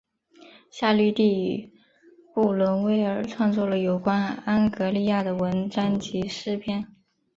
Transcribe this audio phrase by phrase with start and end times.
[0.71, 1.71] 夏绿蒂与
[2.33, 6.87] 布伦威尔创作了有关安格利亚的文章及诗篇。